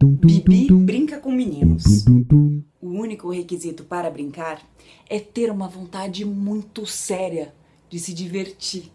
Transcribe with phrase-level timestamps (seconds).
[0.00, 2.04] Bibi brinca com meninos.
[2.80, 4.60] O único requisito para brincar
[5.08, 7.54] é ter uma vontade muito séria
[7.88, 8.90] de se divertir.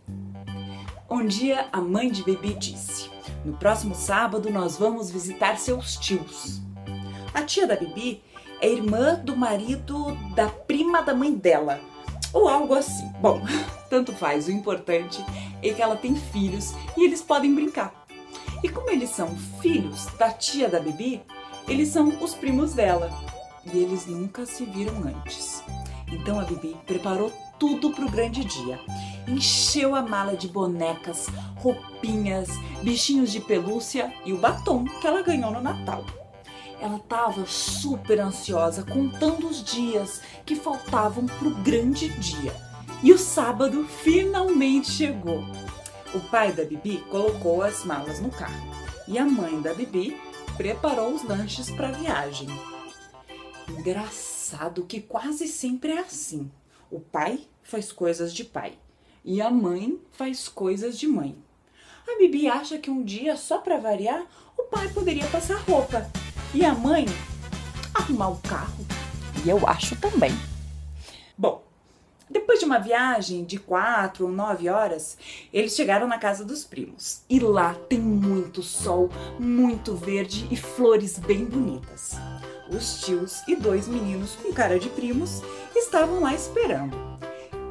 [1.10, 3.10] Um dia a mãe de Bibi disse:
[3.46, 6.62] No próximo sábado nós vamos visitar seus tios.
[7.34, 8.22] A tia da Bibi
[8.62, 11.80] é irmã do marido da prima da mãe dela,
[12.34, 13.08] ou algo assim.
[13.22, 13.42] Bom,
[13.90, 15.24] tanto faz, o importante
[15.62, 17.97] é que ela tem filhos e eles podem brincar.
[18.64, 21.22] E como eles são filhos da tia da Bibi,
[21.68, 23.12] eles são os primos dela.
[23.66, 25.64] E eles nunca se viram antes.
[26.12, 28.80] Então a Bibi preparou tudo para o grande dia.
[29.28, 31.28] Encheu a mala de bonecas,
[31.58, 32.50] roupinhas,
[32.82, 36.06] bichinhos de pelúcia e o batom que ela ganhou no Natal.
[36.80, 42.56] Ela estava super ansiosa, contando os dias que faltavam para o grande dia.
[43.04, 45.44] E o sábado finalmente chegou.
[46.14, 48.66] O pai da Bibi colocou as malas no carro
[49.08, 50.18] e a mãe da Bibi
[50.56, 52.48] preparou os lanches para a viagem.
[53.70, 56.50] Engraçado que quase sempre é assim.
[56.90, 58.78] O pai faz coisas de pai
[59.24, 61.38] e a mãe faz coisas de mãe.
[62.08, 64.26] A Bibi acha que um dia, só para variar,
[64.58, 66.10] o pai poderia passar roupa
[66.54, 67.06] e a mãe
[67.94, 68.86] arrumar o carro.
[69.46, 70.32] E eu acho também.
[71.38, 71.67] Bom,
[72.68, 75.18] uma viagem de quatro ou nove horas,
[75.54, 77.22] eles chegaram na casa dos primos.
[77.30, 79.10] E lá tem muito sol,
[79.40, 82.12] muito verde e flores bem bonitas.
[82.70, 85.42] Os tios e dois meninos com cara de primos
[85.74, 86.96] estavam lá esperando.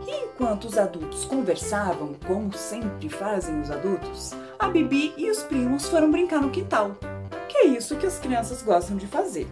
[0.09, 5.87] E enquanto os adultos conversavam, como sempre fazem os adultos, a Bibi e os primos
[5.89, 6.97] foram brincar no quintal.
[7.49, 9.47] Que é isso que as crianças gostam de fazer.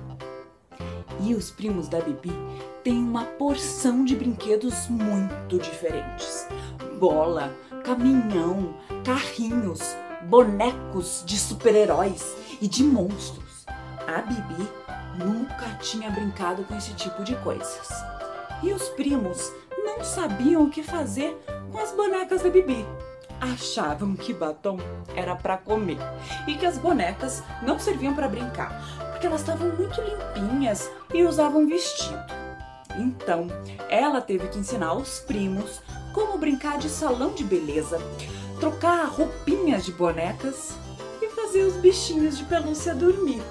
[1.20, 2.32] E os primos da Bibi
[2.82, 6.46] têm uma porção de brinquedos muito diferentes:
[6.98, 7.52] bola,
[7.84, 9.80] caminhão, carrinhos,
[10.28, 13.64] bonecos de super-heróis e de monstros.
[14.06, 14.68] A Bibi
[15.18, 17.88] nunca tinha brincado com esse tipo de coisas.
[18.62, 19.52] E os primos
[19.84, 21.36] não sabiam o que fazer
[21.70, 22.84] com as bonecas da Bibi.
[23.40, 24.78] Achavam que batom
[25.14, 25.98] era para comer
[26.46, 31.66] e que as bonecas não serviam para brincar, porque elas estavam muito limpinhas e usavam
[31.66, 32.24] vestido.
[32.96, 33.48] Então,
[33.88, 35.80] ela teve que ensinar os primos
[36.12, 37.98] como brincar de salão de beleza,
[38.60, 40.72] trocar roupinhas de bonecas
[41.20, 43.42] e fazer os bichinhos de pelúcia dormir.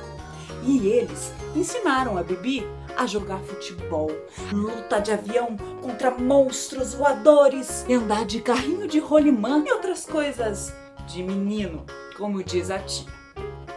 [0.66, 2.66] E eles ensinaram a Bibi
[2.96, 4.10] a jogar futebol,
[4.52, 10.74] luta de avião contra monstros voadores, andar de carrinho de rolimã e outras coisas
[11.08, 11.86] de menino,
[12.18, 13.12] como diz a tia.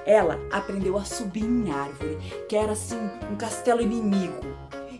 [0.04, 4.42] Ela aprendeu a subir em árvore, que era assim um castelo inimigo,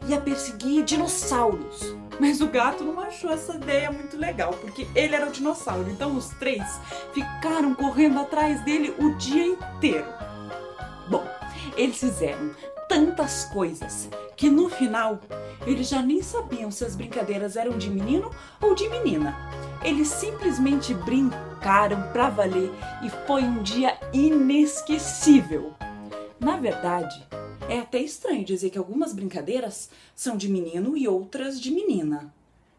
[0.08, 1.94] e a perseguir dinossauros.
[2.18, 5.88] Mas o gato não achou essa ideia muito legal, porque ele era o dinossauro.
[5.91, 6.64] Então os três
[7.12, 10.06] ficaram correndo atrás dele o dia inteiro.
[11.76, 12.50] Eles fizeram
[12.88, 15.20] tantas coisas que no final
[15.66, 19.37] eles já nem sabiam se as brincadeiras eram de menino ou de menina.
[19.84, 22.70] Eles simplesmente brincaram pra valer
[23.04, 25.75] e foi um dia inesquecível.
[26.41, 27.26] Na verdade,
[27.69, 32.32] é até estranho dizer que algumas brincadeiras são de menino e outras de menina.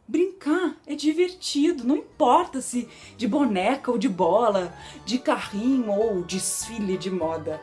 [0.07, 2.87] Brincar é divertido, não importa se
[3.17, 4.73] de boneca ou de bola,
[5.05, 7.61] de carrinho ou desfile de moda.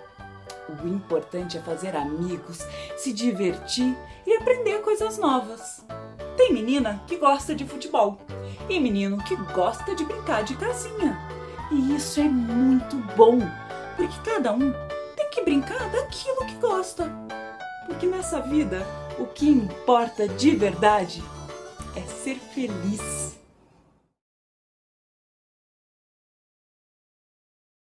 [0.69, 2.66] O importante é fazer amigos,
[2.97, 5.84] se divertir e aprender coisas novas.
[6.36, 8.19] Tem menina que gosta de futebol
[8.69, 11.19] e menino que gosta de brincar de casinha.
[11.70, 13.38] E isso é muito bom,
[13.97, 14.72] porque cada um
[15.16, 17.10] tem que brincar daquilo que gosta.
[17.86, 18.86] Porque nessa vida,
[19.19, 21.22] o que importa de verdade
[21.96, 23.24] é ser feliz.